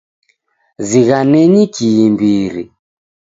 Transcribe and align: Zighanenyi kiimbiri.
Zighanenyi 0.87 1.63
kiimbiri. 1.75 2.63